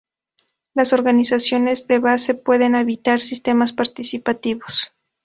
[0.73, 4.93] Las organizaciones de base pueden habitar sistemas participativos.